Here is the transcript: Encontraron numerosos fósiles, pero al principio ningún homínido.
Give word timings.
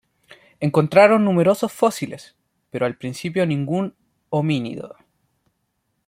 Encontraron 0.61 1.23
numerosos 1.23 1.71
fósiles, 1.71 2.35
pero 2.71 2.87
al 2.87 2.97
principio 2.97 3.45
ningún 3.45 3.93
homínido. 4.31 4.95